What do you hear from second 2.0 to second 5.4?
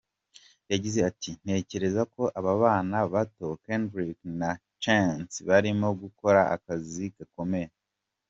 ko aba bana bato; Kendrick na Chance